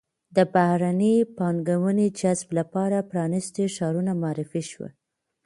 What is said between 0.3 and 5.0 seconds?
د بهرنۍ پانګونې جذب لپاره پرانیستي ښارونه معرفي شول.